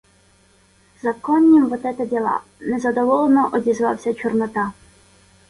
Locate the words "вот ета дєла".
1.73-2.39